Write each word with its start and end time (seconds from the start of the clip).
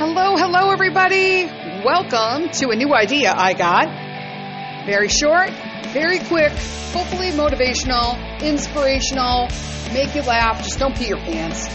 Hello, 0.00 0.34
hello, 0.34 0.70
everybody. 0.70 1.44
Welcome 1.84 2.48
to 2.52 2.70
a 2.70 2.74
new 2.74 2.94
idea 2.94 3.34
I 3.36 3.52
got. 3.52 3.86
Very 4.86 5.08
short, 5.08 5.50
very 5.88 6.20
quick, 6.20 6.52
hopefully 6.94 7.32
motivational, 7.32 8.16
inspirational, 8.40 9.48
make 9.92 10.14
you 10.14 10.22
laugh. 10.22 10.64
Just 10.64 10.78
don't 10.78 10.96
pee 10.96 11.08
your 11.08 11.18
pants. 11.18 11.66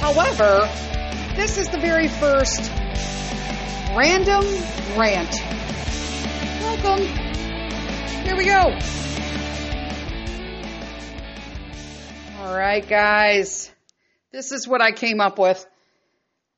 However, 0.00 0.70
this 1.36 1.58
is 1.58 1.68
the 1.68 1.78
very 1.78 2.08
first 2.08 2.70
random 3.94 4.42
rant. 4.96 5.38
Welcome. 6.62 7.04
Here 8.24 8.36
we 8.38 8.46
go. 8.46 8.74
All 12.38 12.56
right, 12.56 12.88
guys. 12.88 13.70
This 14.32 14.50
is 14.50 14.66
what 14.66 14.80
I 14.80 14.92
came 14.92 15.20
up 15.20 15.38
with. 15.38 15.66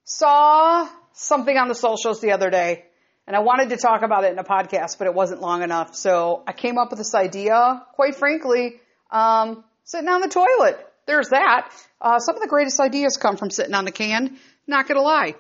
Saw 0.05 0.89
something 1.13 1.57
on 1.57 1.69
the 1.69 1.75
socials 1.75 2.21
the 2.21 2.33
other 2.33 2.51
day, 2.51 2.85
and 3.27 3.37
I 3.37 3.41
wanted 3.41 3.71
to 3.71 3.77
talk 3.77 4.03
about 4.03 4.25
it 4.25 4.33
in 4.33 4.39
a 4.39 4.45
podcast, 4.45 4.99
but 4.99 5.07
it 5.07 5.15
wasn't 5.15 5.41
long 5.41 5.63
enough. 5.63 5.95
So 5.95 6.43
I 6.47 6.53
came 6.53 6.79
up 6.79 6.91
with 6.91 6.99
this 6.99 7.15
idea, 7.15 7.85
quite 7.95 8.17
frankly, 8.17 8.81
um, 9.11 9.65
sitting 9.85 10.09
on 10.09 10.21
the 10.21 10.29
toilet. 10.29 10.79
There's 11.07 11.29
that. 11.29 11.71
Uh, 12.01 12.19
some 12.19 12.35
of 12.37 12.43
the 12.43 12.49
greatest 12.49 12.81
ideas 12.81 13.17
come 13.17 13.37
from 13.37 13.51
sitting 13.51 13.75
on 13.75 13.85
the 13.85 13.93
can. 13.93 14.39
Not 14.67 14.89
gonna 14.89 15.03
lie. 15.03 15.35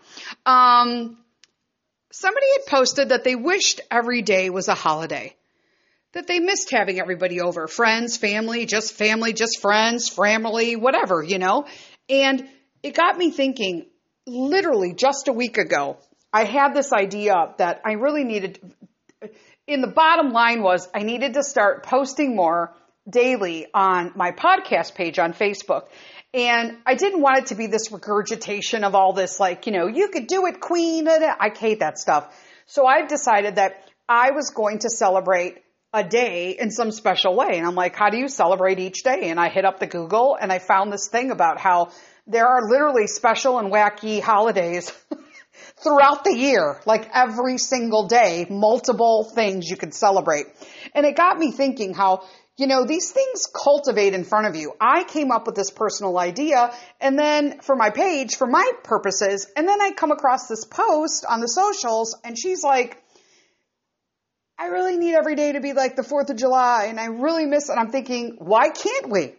Um, 0.46 1.16
somebody 2.10 2.46
had 2.52 2.66
posted 2.66 3.08
that 3.10 3.24
they 3.24 3.34
wished 3.34 3.80
every 3.90 4.22
day 4.22 4.50
was 4.50 4.68
a 4.68 4.74
holiday. 4.74 5.34
That 6.12 6.26
they 6.26 6.40
missed 6.40 6.70
having 6.70 7.00
everybody 7.00 7.40
over. 7.40 7.66
Friends, 7.66 8.16
family, 8.16 8.66
just 8.66 8.92
family, 8.92 9.32
just 9.32 9.60
friends, 9.60 10.08
family, 10.08 10.76
whatever, 10.76 11.22
you 11.22 11.38
know? 11.38 11.66
And 12.08 12.46
it 12.82 12.94
got 12.94 13.16
me 13.16 13.30
thinking, 13.30 13.86
literally 14.26 14.94
just 14.94 15.28
a 15.28 15.32
week 15.32 15.58
ago, 15.58 15.98
I 16.32 16.44
had 16.44 16.74
this 16.74 16.92
idea 16.92 17.54
that 17.58 17.82
I 17.84 17.92
really 17.92 18.24
needed, 18.24 18.58
in 19.66 19.80
the 19.80 19.88
bottom 19.88 20.32
line 20.32 20.62
was 20.62 20.88
I 20.94 21.00
needed 21.00 21.34
to 21.34 21.42
start 21.42 21.84
posting 21.84 22.34
more 22.34 22.74
daily 23.08 23.66
on 23.74 24.12
my 24.14 24.30
podcast 24.30 24.94
page 24.94 25.18
on 25.18 25.32
Facebook. 25.32 25.88
And 26.34 26.78
I 26.86 26.94
didn't 26.94 27.20
want 27.20 27.38
it 27.38 27.46
to 27.46 27.54
be 27.54 27.66
this 27.66 27.92
regurgitation 27.92 28.84
of 28.84 28.94
all 28.94 29.12
this, 29.12 29.38
like, 29.38 29.66
you 29.66 29.72
know, 29.72 29.86
you 29.86 30.08
could 30.08 30.26
do 30.26 30.46
it, 30.46 30.60
queen. 30.60 31.06
I 31.08 31.50
hate 31.54 31.80
that 31.80 31.98
stuff. 31.98 32.34
So 32.66 32.86
I've 32.86 33.08
decided 33.08 33.56
that 33.56 33.84
I 34.08 34.30
was 34.30 34.50
going 34.50 34.78
to 34.80 34.88
celebrate 34.88 35.58
a 35.92 36.02
day 36.02 36.56
in 36.58 36.70
some 36.70 36.90
special 36.90 37.36
way. 37.36 37.50
And 37.58 37.66
I'm 37.66 37.74
like, 37.74 37.94
how 37.94 38.08
do 38.08 38.16
you 38.16 38.28
celebrate 38.28 38.78
each 38.78 39.02
day? 39.02 39.28
And 39.28 39.38
I 39.38 39.50
hit 39.50 39.66
up 39.66 39.78
the 39.78 39.86
Google 39.86 40.38
and 40.40 40.50
I 40.50 40.58
found 40.58 40.90
this 40.90 41.08
thing 41.08 41.30
about 41.30 41.60
how 41.60 41.90
there 42.26 42.46
are 42.46 42.68
literally 42.68 43.06
special 43.06 43.58
and 43.58 43.72
wacky 43.72 44.20
holidays 44.20 44.92
throughout 45.82 46.24
the 46.24 46.34
year, 46.34 46.80
like 46.86 47.08
every 47.12 47.58
single 47.58 48.06
day, 48.06 48.46
multiple 48.48 49.24
things 49.34 49.68
you 49.68 49.76
could 49.76 49.94
celebrate. 49.94 50.46
And 50.94 51.04
it 51.04 51.16
got 51.16 51.38
me 51.38 51.50
thinking 51.50 51.94
how, 51.94 52.24
you 52.56 52.66
know, 52.66 52.84
these 52.84 53.10
things 53.10 53.46
cultivate 53.46 54.14
in 54.14 54.24
front 54.24 54.46
of 54.46 54.54
you. 54.54 54.72
I 54.80 55.04
came 55.04 55.32
up 55.32 55.46
with 55.46 55.56
this 55.56 55.70
personal 55.70 56.18
idea 56.18 56.72
and 57.00 57.18
then 57.18 57.60
for 57.60 57.74
my 57.74 57.90
page, 57.90 58.36
for 58.36 58.46
my 58.46 58.70
purposes, 58.84 59.48
and 59.56 59.66
then 59.66 59.80
I 59.80 59.90
come 59.90 60.12
across 60.12 60.46
this 60.46 60.64
post 60.64 61.24
on 61.28 61.40
the 61.40 61.48
socials 61.48 62.16
and 62.22 62.38
she's 62.38 62.62
like, 62.62 63.02
I 64.58 64.66
really 64.66 64.96
need 64.96 65.14
every 65.14 65.34
day 65.34 65.52
to 65.52 65.60
be 65.60 65.72
like 65.72 65.96
the 65.96 66.02
4th 66.02 66.30
of 66.30 66.36
July 66.36 66.86
and 66.88 67.00
I 67.00 67.06
really 67.06 67.46
miss 67.46 67.68
it. 67.68 67.72
I'm 67.72 67.90
thinking, 67.90 68.36
why 68.38 68.68
can't 68.68 69.10
we? 69.10 69.34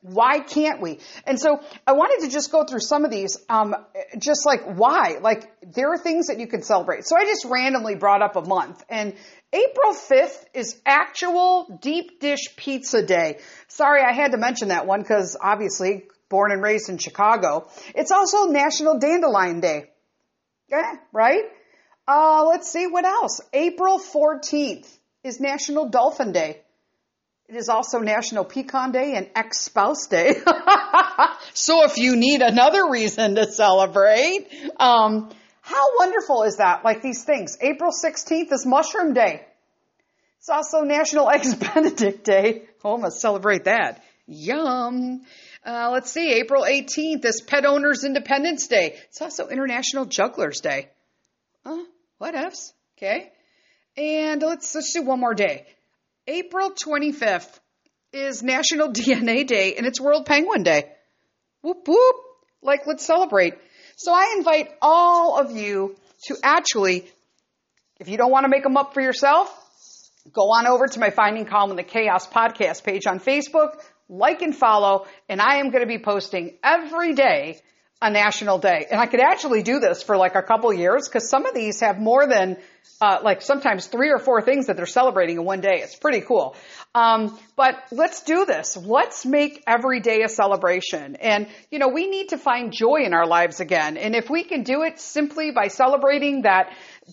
Why 0.00 0.38
can't 0.38 0.80
we? 0.80 1.00
And 1.26 1.40
so 1.40 1.60
I 1.86 1.92
wanted 1.92 2.24
to 2.24 2.30
just 2.30 2.52
go 2.52 2.64
through 2.64 2.80
some 2.80 3.04
of 3.04 3.10
these, 3.10 3.36
um, 3.48 3.74
just 4.18 4.46
like 4.46 4.62
why? 4.64 5.18
Like 5.20 5.52
there 5.74 5.92
are 5.92 5.98
things 5.98 6.28
that 6.28 6.38
you 6.38 6.46
can 6.46 6.62
celebrate. 6.62 7.04
So 7.04 7.16
I 7.16 7.24
just 7.24 7.44
randomly 7.44 7.96
brought 7.96 8.22
up 8.22 8.36
a 8.36 8.42
month 8.42 8.84
and 8.88 9.14
April 9.52 9.94
5th 9.94 10.44
is 10.54 10.80
actual 10.86 11.78
deep 11.82 12.20
dish 12.20 12.54
pizza 12.56 13.02
day. 13.02 13.38
Sorry, 13.66 14.02
I 14.02 14.12
had 14.12 14.32
to 14.32 14.38
mention 14.38 14.68
that 14.68 14.86
one 14.86 15.00
because 15.00 15.36
obviously 15.40 16.04
born 16.28 16.52
and 16.52 16.62
raised 16.62 16.90
in 16.90 16.98
Chicago. 16.98 17.68
It's 17.94 18.12
also 18.12 18.46
National 18.46 18.98
Dandelion 18.98 19.60
Day. 19.60 19.90
Yeah, 20.68 20.96
right? 21.12 21.44
Uh, 22.06 22.44
let's 22.46 22.70
see 22.70 22.86
what 22.86 23.04
else. 23.04 23.40
April 23.52 23.98
14th 23.98 24.88
is 25.24 25.40
National 25.40 25.88
Dolphin 25.88 26.32
Day. 26.32 26.60
It 27.48 27.56
is 27.56 27.70
also 27.70 28.00
National 28.00 28.44
Pecan 28.44 28.92
Day 28.92 29.14
and 29.14 29.30
Ex 29.34 29.60
Spouse 29.60 30.06
Day. 30.06 30.34
so 31.54 31.84
if 31.84 31.96
you 31.96 32.14
need 32.14 32.42
another 32.42 32.90
reason 32.90 33.36
to 33.36 33.50
celebrate, 33.50 34.48
um, 34.78 35.30
how 35.62 35.96
wonderful 35.98 36.42
is 36.42 36.58
that? 36.58 36.84
Like 36.84 37.00
these 37.00 37.24
things. 37.24 37.56
April 37.62 37.90
16th 37.90 38.52
is 38.52 38.66
Mushroom 38.66 39.14
Day. 39.14 39.46
It's 40.40 40.50
also 40.50 40.82
National 40.82 41.30
Eggs 41.34 41.54
Benedict 41.54 42.22
Day. 42.22 42.64
Oh, 42.84 43.02
to 43.02 43.10
celebrate 43.10 43.64
that. 43.64 44.02
Yum. 44.26 45.22
Uh, 45.64 45.88
let's 45.90 46.12
see. 46.12 46.34
April 46.34 46.64
18th 46.64 47.24
is 47.24 47.40
Pet 47.40 47.64
Owners 47.64 48.04
Independence 48.04 48.66
Day. 48.66 48.98
It's 49.08 49.22
also 49.22 49.48
International 49.48 50.04
Jugglers 50.04 50.60
Day. 50.60 50.90
Uh, 51.64 51.78
what 52.18 52.34
else? 52.34 52.74
Okay. 52.98 53.32
And 53.96 54.42
let's, 54.42 54.74
let's 54.74 54.92
do 54.92 55.02
one 55.02 55.18
more 55.18 55.32
day. 55.32 55.64
April 56.30 56.72
25th 56.72 57.58
is 58.12 58.42
National 58.42 58.88
DNA 58.92 59.46
Day 59.46 59.76
and 59.76 59.86
it's 59.86 59.98
World 59.98 60.26
Penguin 60.26 60.62
Day. 60.62 60.84
Whoop 61.62 61.88
whoop. 61.88 62.16
Like, 62.62 62.86
let's 62.86 63.06
celebrate. 63.06 63.54
So 63.96 64.12
I 64.12 64.34
invite 64.36 64.70
all 64.82 65.40
of 65.40 65.56
you 65.56 65.96
to 66.26 66.36
actually, 66.42 67.06
if 67.98 68.08
you 68.08 68.18
don't 68.18 68.30
want 68.30 68.44
to 68.44 68.50
make 68.50 68.62
them 68.62 68.76
up 68.76 68.92
for 68.92 69.00
yourself, 69.00 69.48
go 70.32 70.52
on 70.52 70.66
over 70.66 70.86
to 70.86 71.00
my 71.00 71.08
Finding 71.10 71.46
Calm 71.46 71.70
in 71.70 71.76
the 71.76 71.82
Chaos 71.82 72.28
podcast 72.28 72.84
page 72.84 73.06
on 73.06 73.20
Facebook, 73.20 73.80
like 74.08 74.42
and 74.42 74.54
follow, 74.54 75.06
and 75.30 75.40
I 75.40 75.56
am 75.56 75.70
going 75.70 75.82
to 75.82 75.88
be 75.88 75.98
posting 75.98 76.58
every 76.62 77.14
day 77.14 77.60
a 78.00 78.10
national 78.10 78.58
day. 78.58 78.86
And 78.90 79.00
I 79.00 79.06
could 79.06 79.20
actually 79.20 79.62
do 79.62 79.80
this 79.80 80.02
for 80.02 80.16
like 80.16 80.36
a 80.36 80.42
couple 80.42 80.72
years 80.72 81.08
because 81.08 81.28
some 81.28 81.46
of 81.46 81.54
these 81.54 81.80
have 81.80 81.98
more 81.98 82.26
than 82.26 82.56
uh, 83.00 83.18
like 83.22 83.42
sometimes 83.42 83.86
three 83.86 84.10
or 84.10 84.18
four 84.18 84.40
things 84.42 84.66
that 84.66 84.76
they're 84.76 84.86
celebrating 84.86 85.36
in 85.36 85.44
one 85.44 85.60
day. 85.60 85.80
It's 85.82 85.96
pretty 85.96 86.20
cool. 86.20 86.56
Um, 86.94 87.38
but 87.56 87.76
let's 87.90 88.22
do 88.22 88.44
this. 88.44 88.76
Let's 88.76 89.26
make 89.26 89.62
every 89.66 90.00
day 90.00 90.22
a 90.22 90.28
celebration. 90.28 91.16
And 91.16 91.48
you 91.70 91.78
know, 91.78 91.88
we 91.88 92.08
need 92.08 92.30
to 92.30 92.38
find 92.38 92.72
joy 92.72 93.02
in 93.04 93.14
our 93.14 93.26
lives 93.26 93.60
again. 93.60 93.96
And 93.96 94.14
if 94.14 94.30
we 94.30 94.44
can 94.44 94.62
do 94.62 94.82
it 94.82 95.00
simply 95.00 95.50
by 95.50 95.68
celebrating 95.68 96.42
that 96.42 96.72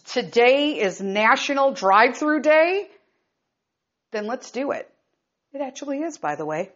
today 0.09 0.79
is 0.79 1.01
National 1.01 1.71
Drive-Through 1.71 2.41
Day, 2.41 2.87
then 4.11 4.27
let's 4.27 4.51
do 4.51 4.71
it. 4.71 4.89
It 5.53 5.61
actually 5.61 5.99
is, 5.99 6.17
by 6.17 6.35
the 6.35 6.45
way. 6.45 6.71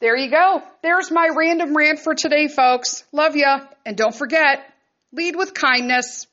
There 0.00 0.16
you 0.16 0.30
go. 0.30 0.62
There's 0.82 1.10
my 1.10 1.28
random 1.34 1.76
rant 1.76 1.98
for 1.98 2.14
today, 2.14 2.48
folks. 2.48 3.04
Love 3.12 3.36
ya. 3.36 3.60
And 3.86 3.96
don't 3.96 4.14
forget, 4.14 4.64
lead 5.12 5.36
with 5.36 5.54
kindness. 5.54 6.26